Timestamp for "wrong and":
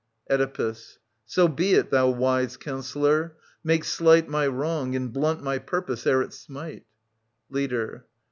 4.47-5.13